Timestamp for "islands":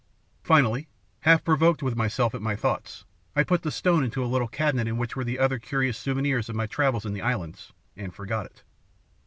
7.21-7.71